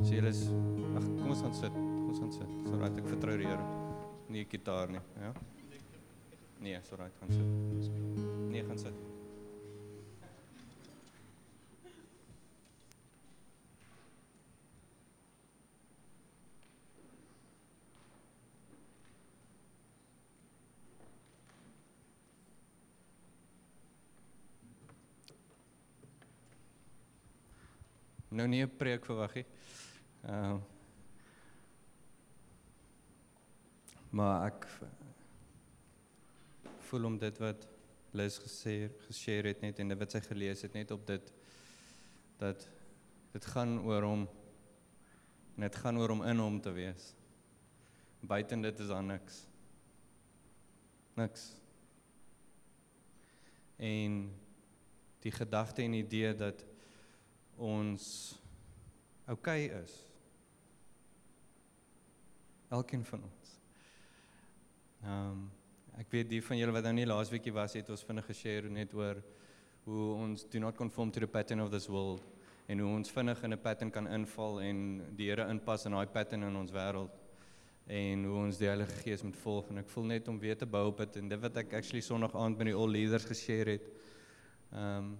[0.00, 0.46] So julle is
[0.96, 1.74] ag kom ons gaan sit.
[1.76, 2.52] Kom ons gaan sit.
[2.64, 3.66] So right, ek vertrou die Here.
[4.32, 5.32] Nie gitaar nie, ja?
[6.60, 7.90] Nee, so right, gaan sit.
[8.48, 8.96] Nee, gaan sit.
[28.30, 29.44] Nou nie 'n preek verwag nie.
[30.22, 30.60] Ehm uh,
[34.10, 34.64] Maar ek
[36.88, 37.66] voel om dit wat
[38.18, 41.30] Liz gesê geshare het net en wat sy gelees het net op dit
[42.40, 42.64] dat
[43.30, 44.24] dit gaan oor hom
[45.54, 47.12] en dit gaan oor om in hom te wees.
[48.20, 49.44] Buiten dit is daar niks.
[51.14, 51.46] Niks.
[53.78, 54.20] En
[55.22, 56.66] die gedagte en idee dat
[57.56, 58.04] ons
[59.30, 60.09] oukei okay is.
[62.70, 63.56] Elkeen van ons.
[65.02, 65.48] Ehm um,
[66.00, 68.92] ek weet die van julle wat nou nie laasweekie was het ons vinnig geshare net
[68.96, 69.18] oor
[69.84, 72.22] hoe ons do not conform to the pattern of this world
[72.70, 76.06] en hoe ons vinnig in 'n pattern kan inval en die Here inpas in daai
[76.06, 77.10] pattern in ons wêreld
[77.86, 80.66] en hoe ons die Heilige Gees moet volg en ek voel net om weer te
[80.66, 83.70] bou op dit en dit wat ek actually Sondag aand met die all leaders geshare
[83.70, 83.90] het.
[84.72, 85.18] Ehm um,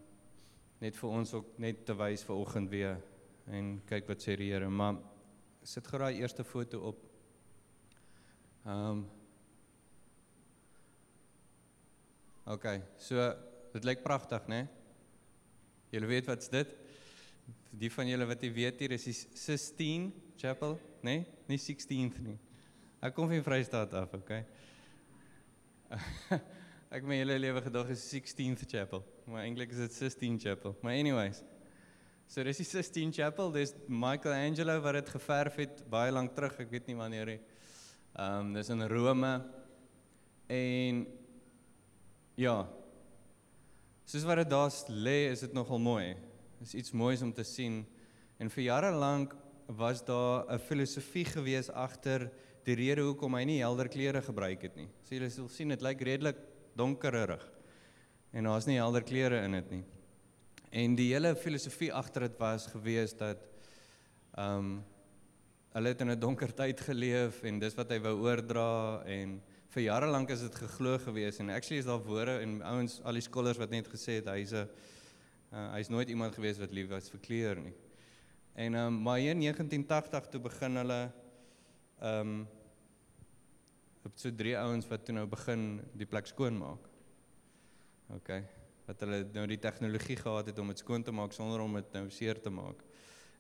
[0.80, 3.02] net vir ons ook net te wys vir oggend weer
[3.46, 4.96] en kyk wat sê die Here maar
[5.62, 7.09] sit gou daai eerste foto op.
[8.64, 9.08] Ehm um,
[12.50, 12.66] OK.
[12.98, 13.14] So
[13.72, 14.64] dit lyk pragtig, né?
[15.94, 16.70] Julle weet wat's dit?
[17.70, 20.75] Die van julle wat jy weet hier is die Sistine Chapel,
[21.06, 21.20] né?
[21.47, 22.38] Nie 16th nie.
[23.00, 24.33] Ek kom van Vrystaat af, OK.
[26.97, 30.75] ek my hele lewe gedag is 16th Chapel, maar eintlik is dit Sistine Chapel.
[30.83, 31.44] Maar anyways.
[32.31, 36.75] So dis die Sistine Chapel, dis Michelangelo wat dit geverf het baie lank terug, ek
[36.75, 37.41] weet nie wanneer nie.
[38.19, 39.44] Ehm um, dis in Rome.
[40.47, 41.06] En
[42.34, 42.69] Ja.
[44.04, 46.16] Soos wat dit daar lê, is dit nogal mooi.
[46.60, 47.84] Is iets moois om te sien.
[48.38, 52.31] En vir jare lank was daar 'n filosofie gewees agter
[52.65, 54.88] die rede hoekom hy nie helder klere gebruik het nie.
[55.04, 56.37] So julle sal sien dit lyk redelik
[56.76, 57.44] donkerig.
[58.32, 59.84] En daar's nie helder klere in dit nie.
[60.70, 63.38] En die hele filosofie agter dit was gewees dat
[64.37, 64.84] ehm um,
[65.72, 69.82] hulle het in 'n donker tyd geleef en dis wat hy wou oordra en vir
[69.82, 73.22] jare lank is dit geglo gewees en actually is daar woorde en ouens al die
[73.22, 74.69] skolars wat net gesê het hy's 'n
[75.53, 77.75] uh, hy's nooit iemand gewees wat lief was vir kleur nie.
[78.54, 81.12] En um, maar in 1980 toe begin hulle
[82.00, 82.48] ehm um,
[84.02, 86.87] op so drie ouens wat toe nou begin die plek skoon maak.
[88.16, 88.31] OK.
[88.87, 91.92] Wat hulle nou die tegnologie gehad het om dit skoon te maak sonder om dit
[91.92, 92.81] nou seer te maak.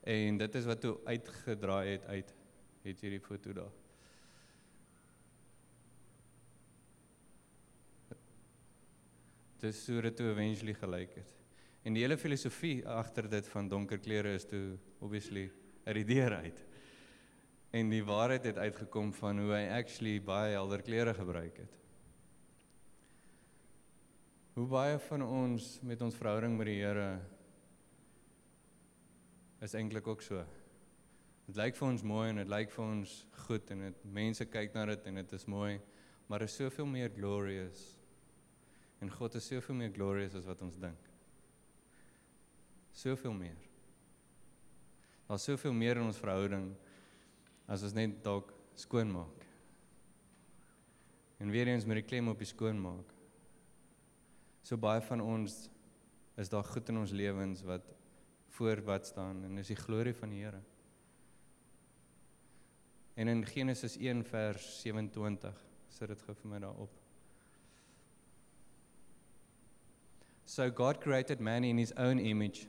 [0.00, 2.34] En dit is wat toe uitgedraai het uit
[2.82, 3.72] het hierdie foto daar.
[9.60, 11.36] dis hoe dit toe eventually gelyk het.
[11.84, 15.48] En die hele filosofie agter dit van donker klere is toe obviously
[15.84, 16.64] uit die deur uit.
[17.76, 21.76] En die waarheid het uitgekom van hoe hy actually baie helder klere gebruik het.
[24.56, 27.20] Hoe baie van ons met ons verhouding met die Here
[29.60, 30.42] is eintlik ook so.
[31.46, 33.14] Dit lyk vir ons mooi en dit lyk vir ons
[33.46, 35.80] goed en dit mense kyk na dit en dit is mooi,
[36.28, 38.00] maar is soveel meer glorious
[39.00, 41.08] En God is soveel meer glorious as wat ons dink.
[42.92, 43.60] Soveel meer.
[45.28, 46.68] Daar's soveel meer in ons verhouding
[47.70, 49.46] as ons net dalk skoon maak.
[51.40, 53.14] En weer eens met die klem op die skoon maak.
[54.66, 55.62] So baie van ons
[56.36, 57.86] is daar goed in ons lewens wat
[58.56, 60.60] voor wat staan en is die glorie van die Here.
[63.14, 66.92] En in Genesis 1 vers 27 sit dit gou vir my daarop.
[70.44, 72.66] So God created man in his own image.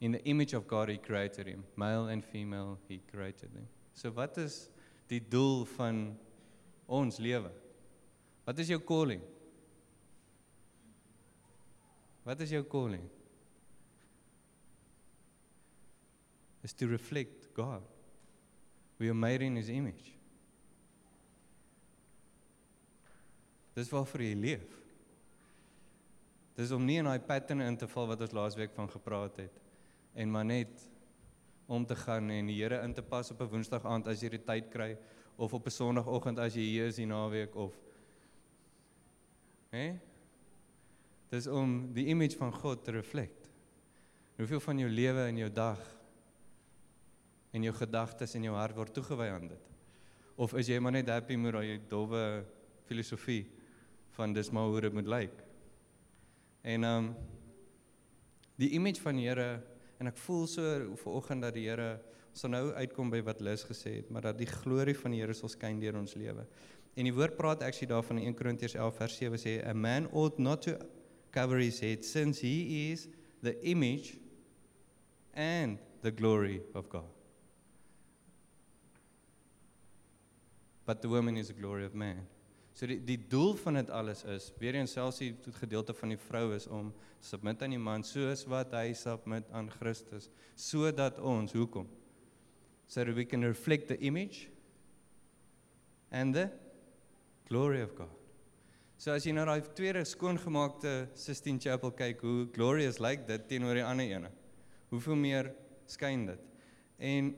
[0.00, 1.64] In the image of God he created him.
[1.76, 3.68] Male and female he created them.
[3.94, 4.70] So wat is
[5.06, 6.18] die doel van
[6.86, 7.52] ons lewe?
[8.44, 9.22] Wat is jou calling?
[12.26, 13.04] Wat is jou calling?
[16.62, 17.82] Is to reflect God.
[18.98, 20.14] We are made in his image.
[23.74, 24.78] Dis waarvoor jy leef.
[26.54, 29.60] Dis om nie in daai pattern in te val wat ons laasweek van gepraat het
[30.12, 30.82] en maar net
[31.66, 34.28] om te gaan en die Here in te pas op 'n Woensdag aand as jy
[34.28, 34.98] die tyd kry
[35.36, 37.72] of op 'n Sondagoggend as jy hier is die naweek of
[39.70, 39.98] hè?
[41.30, 43.48] Dis om die image van God te reflect.
[44.36, 45.80] Hoeveel van jou lewe en jou dag
[47.52, 49.68] en jou gedagtes en jou hart word toegewy aan dit?
[50.40, 52.22] Of is jy maar net happy met daai dowwe
[52.88, 53.44] filosofie
[54.16, 55.36] van dis maar hoe dit moet lyk?
[56.62, 57.12] En um,
[58.60, 59.62] die image van die Here
[60.00, 61.94] en ek voel so vanoggend dat die Here
[62.32, 65.36] ons nou uitkom by wat Lis gesê het, maar dat die glorie van die Here
[65.36, 66.46] sal skyn deur ons lewe.
[66.96, 70.08] En die woord praat actually daarvan in 1 Korintiërs 11 vers 7 sê a man
[70.12, 70.76] ought not to
[71.32, 73.08] cover his head since he is
[73.42, 74.18] the image
[75.34, 77.21] and the glory of God.
[80.86, 82.26] But the woman is the glory of man.
[82.74, 86.18] So die die doel van dit alles is, weer eens selfs die gedeelte van die
[86.18, 91.52] vrou is om submit aan die man soos wat hy submit aan Christus, sodat ons
[91.52, 91.88] hoekom
[92.92, 94.48] so that we can reflect the image
[96.10, 96.50] and the
[97.48, 98.10] glory of God.
[98.98, 103.46] So as jy na daai tweede skoongemaakte Sistine Chapel kyk, hoe glorious lyk like dit
[103.48, 104.28] teenoor die ander ene.
[104.92, 105.48] Hoeveel meer
[105.88, 106.44] skyn dit?
[107.00, 107.32] En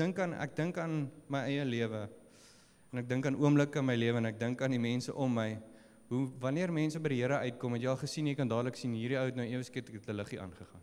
[0.00, 2.08] dink aan ek dink aan my eie lewe
[2.90, 5.30] En ek dink aan oomblikke in my lewe en ek dink aan die mense om
[5.38, 5.50] my.
[6.10, 8.96] Hoe wanneer mense by die Here uitkom, het jy al gesien jy kan dadelik sien
[8.98, 10.82] hierdie ou het nou ewe skielik 'n liggie aangegaan.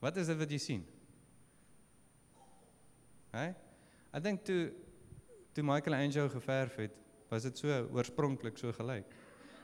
[0.00, 0.84] Wat is dit wat jy sien?
[3.30, 3.54] Hè?
[4.14, 4.72] I think toe
[5.52, 6.92] toe Michelangelo geverf het,
[7.30, 9.04] was dit so oorspronklik so gelyk.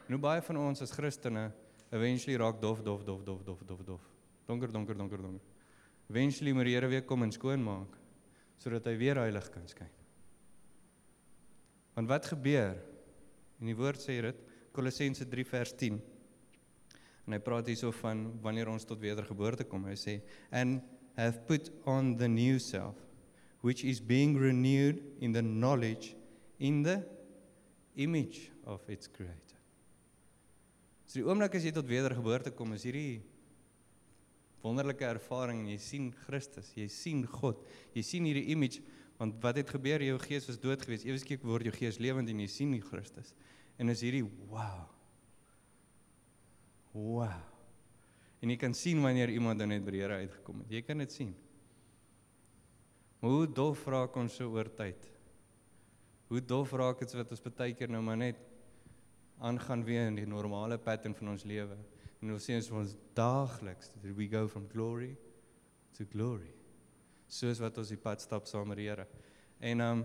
[0.09, 1.53] Nou baie van ons as Christene
[1.91, 4.03] eventually raak dof dof dof dof dof dof dof.
[4.47, 5.54] Donker donker donker donker.
[6.11, 8.01] Eventually moet die Here weer kom en skoon maak
[8.61, 9.91] sodat hy weer heilig kan skyn.
[11.99, 12.79] Want wat gebeur?
[13.61, 14.39] En die woord sê dit
[14.73, 15.99] Kolossense 3 vers 10.
[17.27, 19.85] En hy praat hierso van wanneer ons tot wedergeboorte kom.
[19.91, 20.17] Hy sê
[20.55, 20.81] and
[21.19, 22.97] have put on the new self
[23.65, 26.15] which is being renewed in the knowledge
[26.59, 27.03] in the
[27.97, 29.61] image of its creator.
[31.07, 33.23] So die oomblik as jy tot wedergeboorte kom, is hierdie
[34.65, 37.61] wonderlike ervaring en jy sien Christus, jy sien God,
[37.95, 38.83] jy sien hierdie image
[39.21, 40.03] Want wat het gebeur?
[40.03, 41.07] Jou gees was dood geweest.
[41.07, 43.33] Ewe skielik word jou gees lewend en jy sien die Christus.
[43.79, 44.85] En is hierdie wow.
[46.95, 47.41] Wow.
[48.43, 50.75] En jy kan sien wanneer iemand dan net by die Here uitgekom het.
[50.77, 51.33] Jy kan dit sien.
[53.23, 55.07] Maar hoe dof raak ons so oor tyd?
[56.29, 58.41] Hoe dof raak dit wat ons baie keer nou maar net
[59.45, 61.79] aangaan weer in die normale pattern van ons lewe.
[62.25, 65.13] En ons sien ons daagliks we go from glory
[65.93, 66.55] to glory
[67.29, 69.05] soos wat ons die pad stap saam met die Here.
[69.61, 70.05] En um,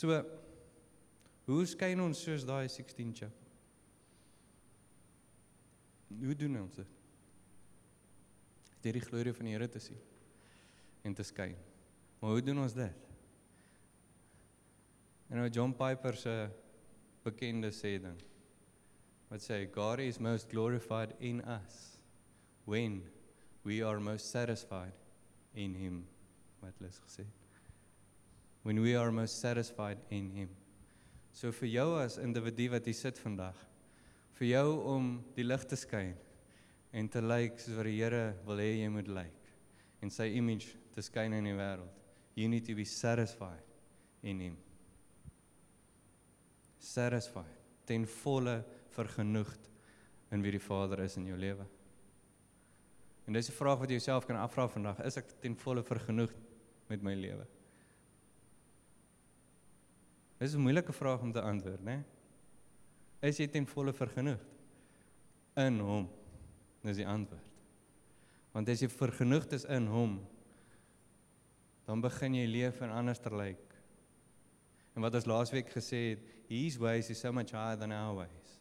[0.00, 0.16] So
[1.50, 3.34] hoe skyn ons soos daai 16 chap?
[6.22, 6.94] Hoe doen ons dit?
[8.80, 10.00] Deur die glorie van die Here te sien
[11.04, 11.58] en te skyn.
[12.22, 13.09] Maar hoe doen ons dit?
[15.30, 16.34] En nou John Piper se
[17.24, 18.18] bekende sê ding
[19.30, 22.00] wat sê God is most glorified in us
[22.66, 23.02] when
[23.62, 24.92] we are most satisfied
[25.54, 26.06] in him.
[26.60, 27.26] Wat hulle gesê.
[28.62, 30.48] When we are most satisfied in him.
[31.32, 33.58] So vir jou as individu wat hier sit vandag
[34.40, 36.16] vir jou om die lig te skyn
[36.96, 39.52] en te lyk soos wat die Here wil hê jy moet lyk
[40.02, 43.62] en sy image te skyn in die wêreld you need to be satisfied
[44.22, 44.56] in him
[46.80, 48.60] satisfied ten volle
[48.94, 49.68] vergenoegd
[50.30, 51.66] in wie die Vader is in jou lewe?
[53.26, 56.36] En dis 'n vraag wat jy jouself kan afvra vandag, is ek ten volle vergenoegd
[56.88, 57.46] met my lewe?
[60.38, 62.04] Dis 'n moeilike vraag om te antwoord, né?
[63.20, 64.46] Is jy ten volle vergenoegd
[65.56, 66.08] in hom?
[66.82, 67.44] Dis die antwoord.
[68.52, 70.26] Want as jy vergenoegd is in hom,
[71.84, 73.69] dan begin jy leef en anders te lyk.
[74.96, 78.60] En wat ons laasweek gesê het, his ways is so much higher than our ways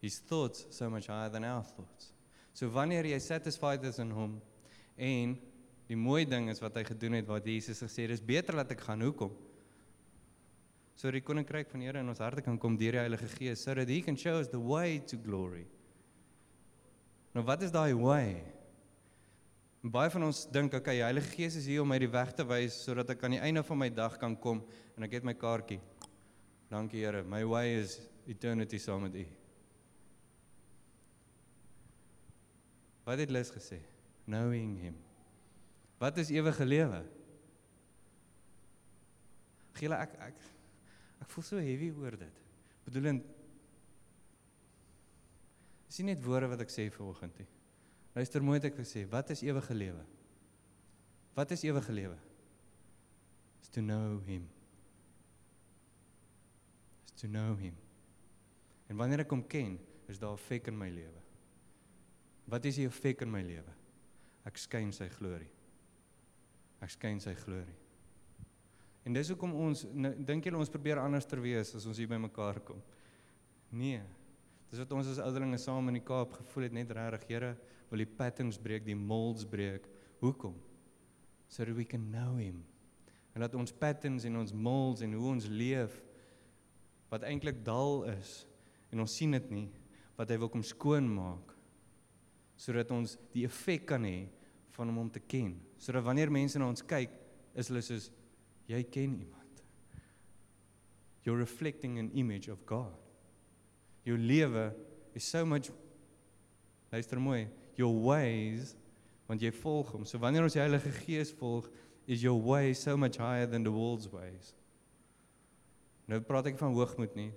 [0.00, 2.12] his thoughts so much higher than our thoughts.
[2.54, 4.38] So wanneer jy satisfied is in hom
[4.96, 5.36] en
[5.90, 8.72] die mooi ding is wat hy gedoen het wat Jesus gesê het, dis beter dat
[8.72, 9.32] ek gaan hoekom.
[10.96, 13.64] So die koninkryk van die Here in ons harte kan kom deur die Heilige Gees
[13.64, 15.66] sodat he can show us the way to glory.
[17.36, 18.40] Nou wat is daai way?
[19.80, 22.34] En baie van ons dink okay, die Heilige Gees is hier om my die weg
[22.36, 24.64] te wys sodat ek aan die einde van my dag kan kom
[25.00, 25.78] en ek het my kaartjie.
[26.68, 27.94] Dankie Here, my way is
[28.28, 29.22] eternity saam met U.
[33.08, 33.78] Wat het Lis gesê?
[34.26, 34.98] Knowing him.
[35.98, 37.00] Wat is ewige lewe?
[39.80, 40.44] Giele ek ek
[41.24, 42.44] ek voel so heavy oor dit.
[42.84, 43.24] Bedoelend
[45.88, 47.48] Is nie net woorde wat ek sê vanoggend nie.
[48.14, 49.08] Luister mooi wat ek sê.
[49.10, 50.04] Wat is ewige lewe?
[51.34, 52.18] Wat is ewige lewe?
[53.64, 54.44] Is to know him.
[57.20, 57.76] To know him.
[58.88, 59.76] En wanneer ek hom ken,
[60.08, 61.20] is daar 'n effek in my lewe.
[62.48, 63.74] Wat is die effek in my lewe?
[64.44, 65.50] Ek skyn sy glorie.
[66.80, 67.76] Ek skyn sy glorie.
[69.04, 72.08] En dis hoekom ons nou, dink julle ons probeer anders ter wees as ons hier
[72.08, 72.82] bymekaar kom.
[73.70, 74.02] Nee.
[74.70, 77.56] Dis wat ons as ouderlinge saam in die Kaap gevoel het net regtig, Here,
[77.90, 79.86] wil die patterns breek, die molds breek.
[80.20, 80.54] Hoekom?
[81.48, 82.64] So that we can know him.
[83.34, 86.00] En dat ons patterns en ons molds en hoe ons leef
[87.10, 88.44] wat eintlik dal is
[88.90, 89.68] en ons sien dit nie
[90.18, 91.54] wat hy wil kom skoon maak
[92.60, 94.28] sodat ons die effek kan hê
[94.76, 95.54] van hom om te ken.
[95.80, 97.12] Sodat wanneer mense na ons kyk,
[97.56, 98.10] is hulle soos
[98.70, 99.62] jy ken iemand.
[101.24, 102.96] You're reflecting an image of God.
[104.04, 104.70] Jou lewe
[105.16, 105.70] is so much
[106.92, 108.74] luister mooi, your ways
[109.28, 110.04] want jy volg hom.
[110.04, 111.68] So wanneer ons die Heilige Gees volg,
[112.06, 114.54] is your way so much higher than the world's ways.
[116.10, 117.30] Nou praat ek van hoogmoed nie.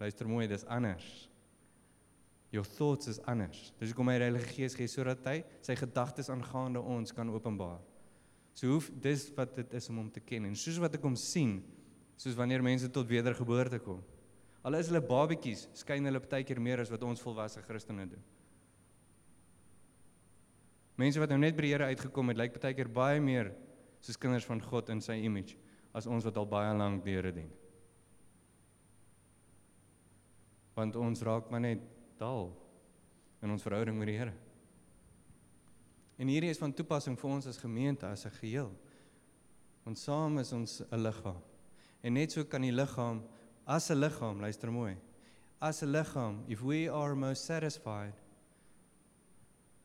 [0.00, 1.06] Luister mooi, dis anders.
[2.52, 3.70] Your thoughts is anders.
[3.80, 7.80] Dis hoekom hy die Heilige Gees gee sodat hy sy gedagtes aangaande ons kan openbaar.
[8.56, 11.16] So hoef dis wat dit is om hom te ken en soos wat ek hom
[11.20, 11.58] sien,
[12.16, 14.00] soos wanneer mense tot wedergeboorte kom.
[14.66, 18.24] Al is hulle babetjies, skyn hulle baie keer meer as wat ons volwasse Christene doen.
[20.96, 23.52] Mense wat nou net by die Here uitgekom het, lyk baie keer baie meer
[24.00, 25.58] soos kinders van God in sy image
[25.96, 27.52] as ons wat al baie lank die Here dien.
[30.76, 31.80] Want ons raak maar net
[32.20, 32.50] dal
[33.42, 34.34] in ons verhouding met die Here.
[36.16, 38.72] En hierdie is van toepassing vir ons as gemeente as 'n geheel.
[39.86, 41.42] Ons saam is ons 'n liggaam.
[42.02, 43.22] En net so kan die liggaam
[43.66, 44.96] as 'n liggaam, luister mooi.
[45.60, 48.14] As 'n liggaam, if we are most satisfied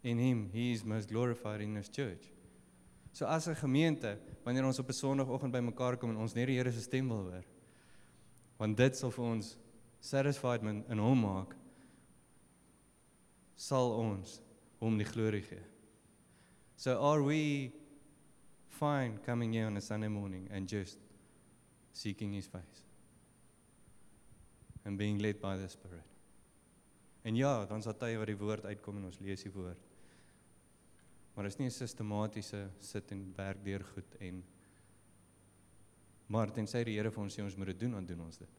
[0.04, 2.32] in him, he is most glorified in his church.
[3.12, 6.56] So as 'n gemeente, wanneer ons op 'n Sondagoggend bymekaar kom en ons net die
[6.56, 7.44] Here se stem wil hoor,
[8.58, 9.58] want dit sal vir ons
[10.02, 11.54] satisfied in hom maak,
[13.56, 14.40] sal ons
[14.82, 15.62] hom die glorie gee.
[16.76, 17.72] So are we
[18.68, 20.98] fine coming here on a Sunday morning and just
[21.94, 22.82] seeking his face
[24.84, 26.08] and being led by the Spirit?
[27.24, 29.90] En ja, dan sal tye wat die woord uitkom en ons lees die woord.
[31.36, 34.44] Maar dit is nie 'n sistematiese sit en werk deur goed en
[36.28, 38.50] maar tensy die Here vir ons sê ons moet dit doen, dan doen ons dit.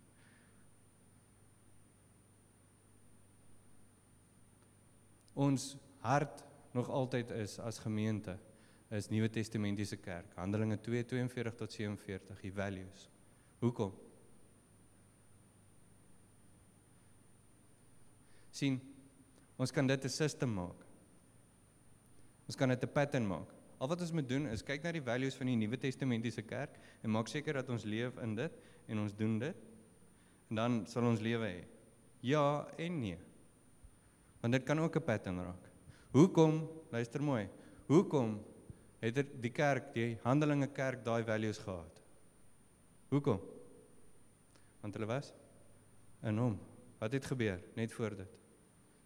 [5.35, 8.39] Ons hart nog altyd is as gemeente
[8.93, 10.35] is Nuwe Testamentiese kerk.
[10.37, 13.09] Handelinge 2:42 tot 47, die values.
[13.59, 13.93] Hoekom?
[18.53, 18.79] sien
[19.57, 20.79] ons kan dit 'n system maak.
[22.47, 23.49] Ons kan dit 'n pattern maak.
[23.79, 26.79] Al wat ons moet doen is kyk na die values van die Nuwe Testamentiese kerk
[27.03, 28.53] en maak seker dat ons leef in dit
[28.87, 29.57] en ons doen dit.
[30.51, 31.65] En dan sal ons lewe hê.
[32.21, 33.19] Ja en nee.
[34.43, 35.71] Want dit kan ook 'n pattern raak.
[36.11, 36.69] Hoekom?
[36.91, 37.49] Luister mooi.
[37.87, 38.43] Hoekom
[38.99, 42.03] het die kerk, die Handelinge kerk daai values gehad?
[43.09, 43.41] Hoekom?
[44.81, 45.33] Want hulle was
[46.23, 46.59] in hom.
[46.99, 48.31] Wat het gebeur net voor dit?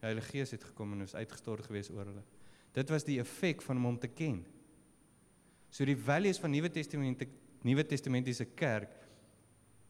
[0.01, 2.23] Die Heilige Gees het gekom en was uitgestort gewees oor hulle.
[2.73, 4.47] Dit was die effek van hom om te ken.
[5.71, 7.25] So die values van Nuwe Testament
[7.63, 8.93] Nuwe Testamentiese kerk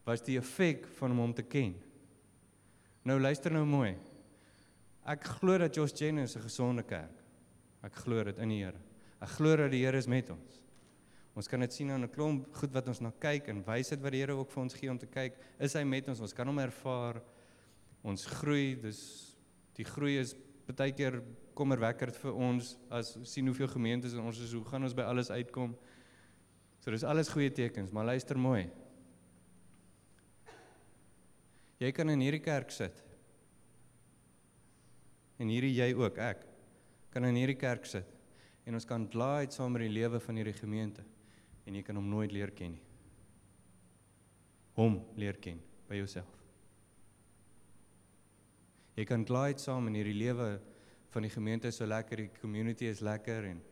[0.05, 1.75] was die effek van hom om te ken.
[3.03, 3.97] Nou luister nou mooi.
[5.07, 7.23] Ek glo dat Josh Jenner 'n gesonde kerk.
[7.83, 8.81] Ek glo dit in die Here.
[9.23, 10.61] Ek glo dat die Here is met ons.
[11.37, 14.13] Ons kan dit sien aan 'n klomp goed wat ons na kyk en wysheid wat
[14.13, 16.21] die Here ook vir ons gee om te kyk, is hy met ons.
[16.21, 17.23] Ons kan hom ervaar.
[18.03, 19.37] Ons groei, dis
[19.75, 20.35] die groei is
[20.67, 21.23] baie keer
[21.55, 25.31] kommerwekkend vir ons as sien hoeveel gemeentes en ons is hoe gaan ons by alles
[25.31, 25.77] uitkom.
[26.81, 28.71] So dis alles goeie tekens, maar luister mooi.
[31.79, 33.06] Jy kan in hierdie kerk sit.
[35.39, 36.47] En hierdie jy ook, ek
[37.13, 38.13] kan in hierdie kerk sit
[38.67, 41.05] en ons kan glide saam met die lewe van hierdie gemeente
[41.67, 42.83] en jy kan hom nooit leer ken nie.
[44.77, 46.33] Hom leer ken by jouself.
[48.97, 50.57] Jy kan glide saam in hierdie lewe
[51.15, 53.63] van die gemeente so lekker, die community is lekker en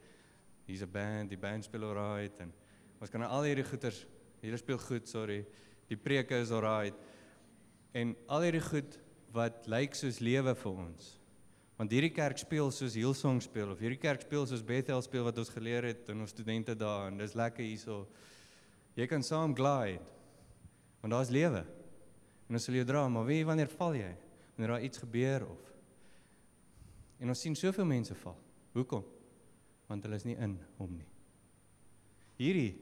[0.67, 2.53] hier's 'n band, die band speel alright en
[3.01, 4.07] ons kan al hierdie goeters,
[4.41, 5.45] hier speel goed, sorry.
[5.89, 6.95] Die preke is alright.
[7.93, 8.99] En al hierdie goed
[9.33, 11.24] wat lyk soos lewe vir ons.
[11.77, 15.39] Want hierdie kerk speel soos Hillsong speel of hierdie kerk speel soos Bethel speel wat
[15.39, 18.07] ons geleer het in ons studente daar en dis lekker hierso.
[18.95, 20.03] Jy kan saam glide.
[21.03, 21.65] Want daar's lewe.
[22.49, 24.15] En ons sal jou dra, maar wie wanneer val jy?
[24.55, 25.73] wanneer daar iets gebeur of
[27.19, 28.37] en ons sien soveel mense val.
[28.75, 29.05] Hoekom?
[29.87, 31.07] Want hulle is nie in hom nie.
[32.37, 32.75] Hierdie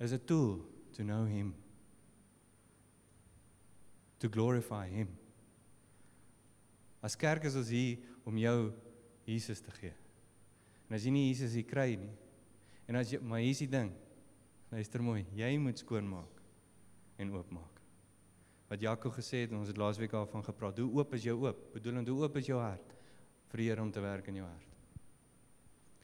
[0.00, 0.58] is 'n tool
[0.92, 1.54] to know him.
[4.18, 5.17] To glorify him.
[7.04, 8.72] As kerk is ons hier om jou
[9.28, 9.94] Jesus te gee.
[10.88, 12.12] En as jy nie Jesus hier kry nie.
[12.88, 13.92] En as jy maar hier's die ding.
[14.72, 16.42] Luister mooi, jy moet skoonmaak
[17.20, 17.78] en oopmaak.
[18.68, 20.80] Wat Jaco gesê het, ons het laasweek daarvan gepraat.
[20.82, 21.62] Hoe oop is jou oop?
[21.72, 22.94] Bedoelend hoe oop is jou hart
[23.48, 24.76] vir Here om te werk in jou hart?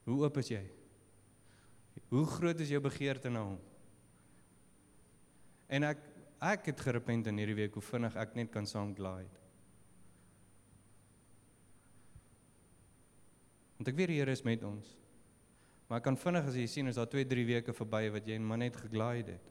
[0.08, 0.62] Hoe oop is jy?
[2.10, 3.60] Hoe groot is jou begeerte na hom?
[5.68, 6.10] En ek
[6.44, 9.43] ek het gerepent in hierdie week hoe vinnig ek net kan saam glide.
[13.78, 14.92] Want ek weet die Here is met ons.
[15.88, 18.38] Maar ek kan vinnig as jy sien as daar 2, 3 weke verby wat jy
[18.40, 19.50] maar net geglide het.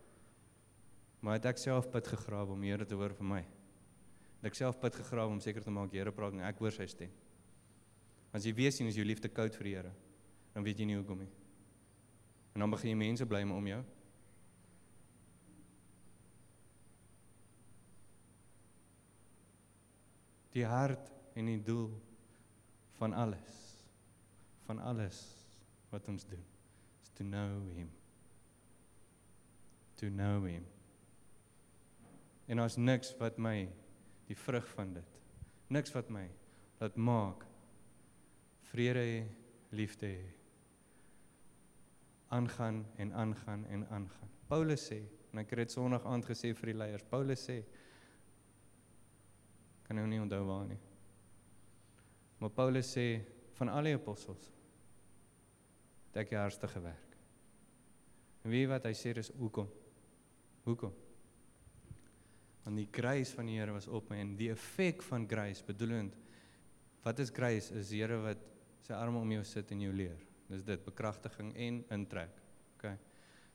[1.23, 3.41] Maar het ek self pad gegrawe om Here te hoor vir my.
[4.39, 6.87] Het ek self pad gegrawe om seker te maak Here praat en ek hoor sy
[6.91, 7.11] stem.
[8.33, 9.93] As jy weet sien as jou liefde koud vir die Here,
[10.55, 11.31] dan weet jy nie hoekom nie.
[12.53, 13.81] En dan begin jy mense bly om jou.
[20.53, 21.89] Die hart en die doel
[22.99, 23.62] van alles
[24.67, 25.22] van alles
[25.91, 26.43] wat ons doen
[27.03, 27.89] is to know him.
[29.96, 30.65] To know him.
[32.48, 33.70] En ons niks wat my
[34.27, 35.20] die vrug van dit.
[35.67, 36.27] Niks wat my
[36.82, 37.46] laat maak
[38.74, 39.20] vrede hê,
[39.72, 40.32] liefde hê.
[42.34, 44.29] aangaan en aangaan en aangaan.
[44.48, 47.05] Paulus sê, en ek het dit Sondag aand gesê vir die leiers.
[47.10, 47.60] Paulus sê
[49.86, 50.79] kan nou nie onthou waar nie.
[52.41, 53.05] Maar Paulus sê
[53.57, 54.50] van al die apostels
[56.10, 57.17] het ek die hardste gewerk.
[58.43, 59.69] En weet wat hy sê is hoekom?
[60.67, 60.93] Hoekom?
[62.63, 66.15] Want die grace van die Here was op my en die effek van grace bedoelend
[67.03, 67.74] wat is grace?
[67.75, 68.43] Is die Here wat
[68.86, 70.19] sy arme om jou sit en jou leer.
[70.51, 72.38] Dis dit bekragtiging en intrek.
[72.77, 72.93] OK.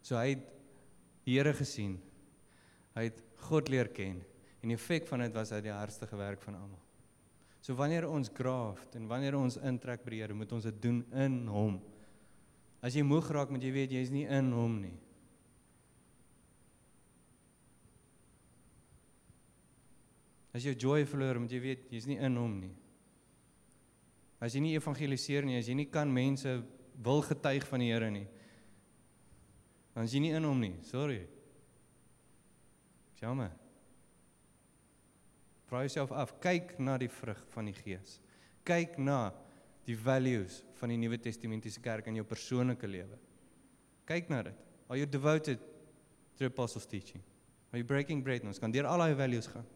[0.05, 0.45] So hy het
[1.25, 1.97] die Here gesien.
[2.97, 4.21] Hy het God leer ken
[4.59, 6.88] en die effek van dit was hy die hardste gewerk van almal.
[7.68, 11.02] So wanneer ons graft en wanneer ons intrek by die Here, moet ons dit doen
[11.20, 11.75] in hom.
[12.80, 14.94] As jy moeg raak, moet jy weet jy's nie in hom nie.
[20.57, 22.72] As jy joy verloor, moet jy weet jy's nie in hom nie.
[24.40, 26.57] As jy nie evangeliseer nie, as jy nie kan mense
[27.04, 28.24] wil getuig van die Here nie,
[29.92, 30.78] dan is jy nie in hom nie.
[30.88, 31.20] Sorry.
[33.20, 33.52] Jammer.
[35.68, 38.18] Vra jouself af, kyk na die vrug van die Gees.
[38.64, 39.28] Kyk na
[39.88, 43.18] die values van die Nuwe Testamentiese kerk in jou persoonlike lewe.
[44.09, 44.64] Kyk na dit.
[44.88, 47.20] Are you devoted to the apostles teaching?
[47.72, 48.44] Are you breaking bread?
[48.48, 49.66] Ons kan deur al daai values gaan.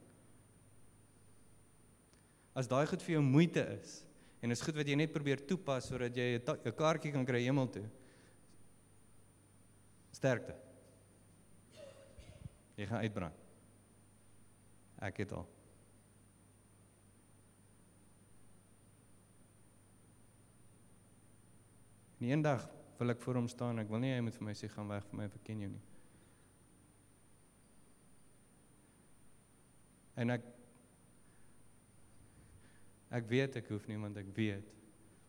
[2.57, 4.00] As daai goed vir jou moeite is
[4.42, 7.68] en is goed wat jy net probeer toepas sodat jy 'n kaartjie kan kry hemel
[7.68, 7.85] toe.
[10.12, 10.57] Sterkte.
[12.76, 13.37] Jy gaan uitbrand.
[15.00, 15.52] Ek het al
[22.22, 22.62] En eendag
[23.00, 23.80] wil ek voor hom staan.
[23.82, 25.70] Ek wil nie hy moet vir my sê gaan weg van my, ek ken jou
[25.72, 25.80] nie.
[30.22, 30.46] En ek
[33.18, 34.70] ek weet ek hoef nie want ek weet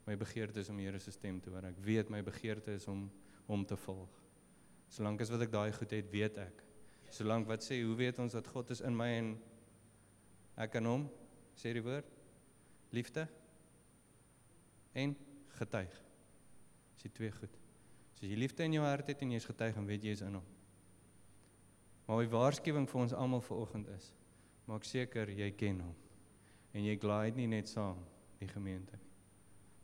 [0.05, 1.65] my begeerte is om Here se stem te hoor.
[1.71, 3.07] Ek weet my begeerte is om
[3.49, 4.21] hom te volg.
[4.93, 6.63] Solank as wat ek daai goed het, weet ek.
[7.09, 9.33] Solank wat sê, hoe weet ons dat God is in my en
[10.61, 11.09] ek in hom?
[11.57, 12.13] Sê die woord
[12.93, 13.25] liefde
[14.93, 15.17] en
[15.57, 16.03] getuig.
[17.03, 17.55] Dis die twee goed.
[18.15, 20.13] So as jy liefde in jou hart het en jy is getuig en weet jy
[20.15, 20.45] is in hom.
[22.07, 24.13] Maar die waarskuwing vir ons almal vanoggend is:
[24.69, 25.97] maak seker jy ken hom.
[26.71, 27.99] En jy glide nie net saam
[28.39, 29.11] die gemeente nie.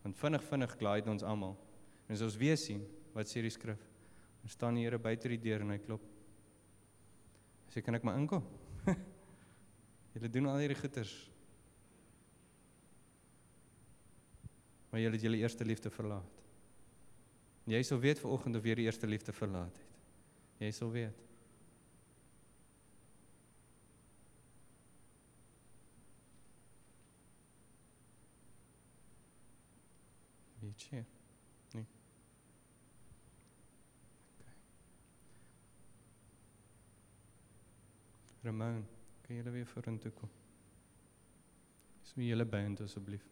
[0.00, 1.58] Want vinnig vinnig glide ons almal.
[2.08, 2.80] En as ons weer sien,
[3.12, 3.82] wat sê die skrif?
[4.40, 6.02] Ons staan die Here buite die deur en hy klop.
[7.70, 8.46] Sê kan ek maar inkom?
[10.14, 11.12] julle doen al hierdie goeters.
[14.90, 16.40] Maar julle het julle eerste liefde verlaat.
[17.70, 19.90] Jy sal weet vanoggend of jy die eerste liefde verlaat het.
[20.58, 21.18] Jy weet.
[30.60, 31.04] Weet jy?
[31.76, 31.86] Nee.
[34.34, 34.56] Okay.
[38.42, 38.82] Ramon,
[39.22, 40.38] kan jy weer vorentoe kom?
[42.02, 43.30] Dis my hele band asseblief.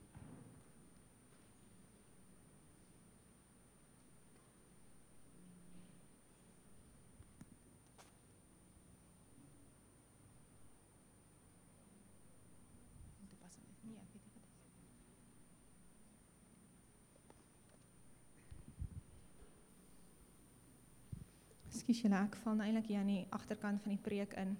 [21.89, 24.51] Ekskuus julle, ek val nou eintlik hier aan die agterkant van die preek in.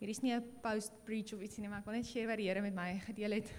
[0.00, 2.38] Hier is nie 'n post preach of ietsie nie, maar ek wil net share wat
[2.38, 3.52] die Here met my gedeel het.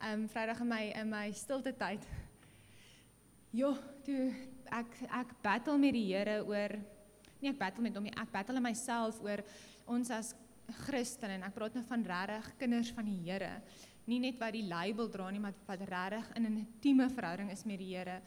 [0.00, 2.06] Um, Vrydag in my in my stilte tyd.
[3.50, 4.32] Jo, toe
[4.70, 6.78] ek ek battle met die Here oor
[7.42, 9.42] nie ek battle met hom nie, ek battle in myself oor
[9.88, 10.32] ons as
[10.86, 13.62] Christen en ek praat nou van regtig kinders van die Here.
[14.06, 17.64] Nie net wat die label dra nie, maar wat regtig in 'n intieme verhouding is
[17.64, 18.22] met die Here.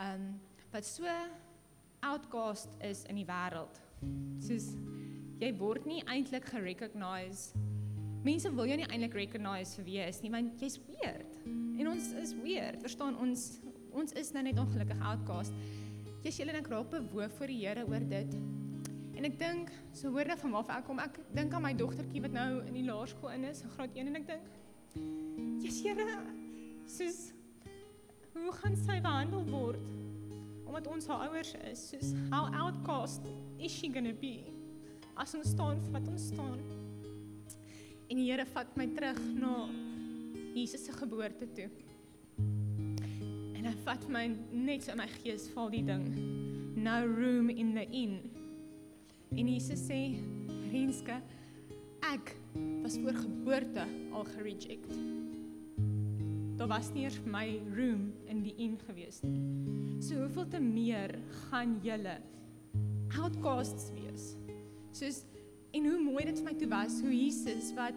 [0.00, 0.40] Um,
[0.72, 1.04] wat so
[2.00, 3.80] outcast is in die wêreld.
[4.44, 4.70] Soos
[5.38, 7.56] jy word nie eintlik gerecognize.
[8.26, 11.38] Mense wil jou nie eintlik recognize vir wie jy is nie, want jy's weird.
[11.78, 12.82] En ons is weird.
[12.84, 13.48] Verstaan ons
[13.98, 15.54] ons is nou net ongelukkig outcast.
[16.22, 18.34] Jy's julle dink raak bewoog voor die Here oor dit.
[19.18, 22.34] En ek dink, so hoorde van waar ek kom, ek dink aan my dogtertjie wat
[22.36, 24.44] nou in die laerskool in is, graad 1 en ek dink,
[25.58, 26.06] "Jesus Here,
[26.86, 27.32] soos
[28.34, 29.82] hoe gaan sy behandel word?"
[30.68, 33.24] Omdat ons haar ouers is, soos how outcast
[33.58, 34.44] is she going to be?
[35.18, 36.60] As ons staan vir wat ons staan.
[38.08, 39.54] En die Here vat my terug na
[40.54, 41.68] Jesus se geboorte toe.
[43.58, 46.06] En hy vat my net so in my gees val die ding.
[46.78, 48.20] No room in the inn.
[49.34, 50.20] En Jesus sê,
[50.70, 51.20] "Renske,
[52.12, 52.36] ek
[52.82, 54.92] was voor geboorte al gereject.
[56.58, 59.38] Daar was nie eers vir my room in die inn gewees nie.
[60.02, 61.14] So hoeveel te meer
[61.46, 62.16] gaan julle
[63.14, 64.32] outcasts wees?
[64.90, 65.20] Soos
[65.70, 67.94] en hoe mooi dit vir my toe was hoe Jesus wat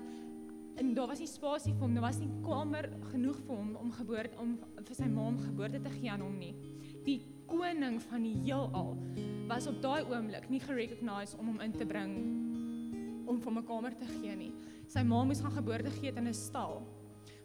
[0.78, 3.91] en daar was nie spasie vir hom, daar was nie kamer genoeg vir hom om
[3.97, 6.54] geboorte om vir sy ma om geboorte te gee aan hom nie.
[7.06, 7.17] Die
[7.50, 8.93] koning van die heelal
[9.50, 12.15] was op daai oomblik nie gerecognise om hom in te bring
[13.26, 14.54] om vir 'n kamer te gee nie.
[14.88, 16.84] Sy ma moes gaan geboorte gee in 'n stal.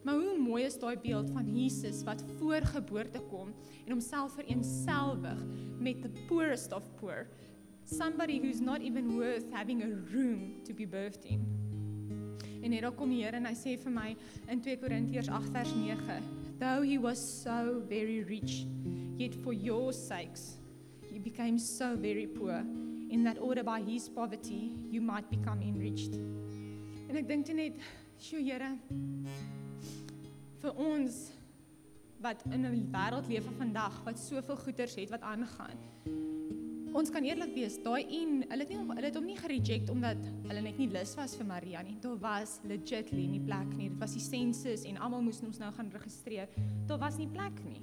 [0.06, 3.48] Maar hoe mooi is daai beeld van Jesus wat voor geboorte kom
[3.84, 5.38] en homself vereenselwig
[5.78, 7.26] met the poorest of poor.
[7.84, 11.42] Somebody who's not even worth having a room to be birthed in.
[12.62, 14.14] En hier kom die Here en hy sê vir my
[14.46, 16.22] in 2 Korintiërs 8 vers 9,
[16.60, 18.62] though he was so very rich,
[19.18, 20.60] yet for your sakes
[21.10, 22.62] he became so very poor
[23.10, 26.14] in that order by his poverty you might become enriched.
[27.08, 27.74] En ek dink net,
[28.18, 28.78] "Sjoe Here,
[30.66, 31.16] vir ons
[32.24, 35.78] wat in 'n wêreld lewe vandag wat soveel goeders het wat aangaan.
[36.92, 40.16] Ons kan eerlik wees, daai en hulle het nie hulle het hom nie gereject omdat
[40.48, 41.98] hulle net nie lus was vir Maria nie.
[42.00, 43.90] Daar was legitly nie plek nie.
[43.90, 46.48] Dit was die sensus en almal moes ons nou gaan registreer.
[46.86, 47.82] Daar was nie plek nie.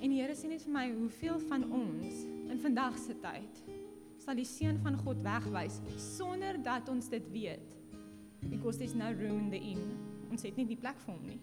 [0.00, 3.62] En die Here sê net vir my, hoeveel van ons in vandag se tyd
[4.18, 7.76] sal die seun van God wegwys sonder dat ons dit weet.
[8.48, 9.98] Because there's no room in the inn.
[10.30, 11.40] Ons het nie die plek vir hom nie.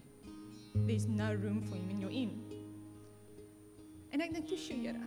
[0.74, 2.36] There's no room for him in your inn.
[4.10, 5.00] En ek dink toe, "Sjoe, Here.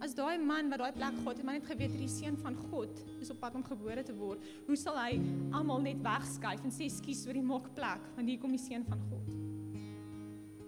[0.00, 2.56] As daai man wat daai plek gehad het, maar net geweet het die seun van
[2.70, 5.20] God is op pad om gebore te word, hoe sal hy
[5.52, 8.84] almal net wegskuif en sê, "Skus, vir die maak plek, want hier kom die seun
[8.84, 9.34] van God."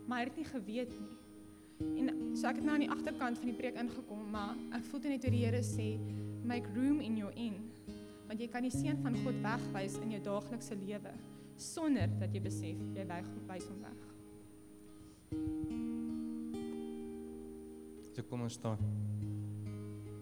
[0.06, 1.98] Maar hy het nie geweet nie.
[2.00, 5.00] En so ek het nou aan die agterkant van die preek ingekom, maar ek voel
[5.00, 5.98] net hoe die Here sê,
[6.44, 7.70] "Make room in your inn."
[8.26, 11.12] Want jy kan die seun van God wegwys in jou daaglikse lewe
[11.58, 14.00] sonder dat jy besef jy wys hom weg.
[18.14, 18.78] So kom ons staan.